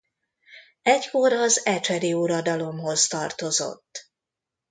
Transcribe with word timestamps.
Egykor 0.81 1.33
az 1.33 1.65
Ecsedi 1.65 2.13
uradalomhoz 2.13 3.07
tartozott. 3.07 4.11